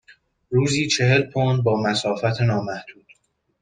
[0.49, 3.05] روزی چهل پوند با مسافت نامحدود.